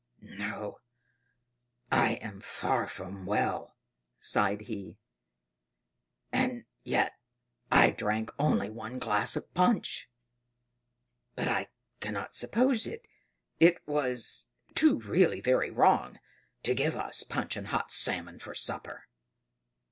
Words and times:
"No 0.23 0.79
I 1.91 2.13
am 2.13 2.41
far 2.41 2.87
from 2.87 3.27
well," 3.27 3.77
sighed 4.19 4.61
he; 4.61 4.97
"and 6.31 6.65
yet 6.81 7.11
I 7.71 7.91
drank 7.91 8.31
only 8.39 8.67
one 8.67 8.97
glass 8.97 9.35
of 9.35 9.53
punch; 9.53 10.09
but 11.35 11.47
I 11.47 11.67
cannot 11.99 12.33
suppose 12.33 12.87
it 12.87 13.05
it 13.59 13.87
was, 13.87 14.47
too, 14.73 14.97
really 15.01 15.39
very 15.39 15.69
wrong 15.69 16.19
to 16.63 16.73
give 16.73 16.95
us 16.95 17.21
punch 17.21 17.55
and 17.55 17.67
hot 17.67 17.91
salmon 17.91 18.39
for 18.39 18.55
supper. 18.55 19.05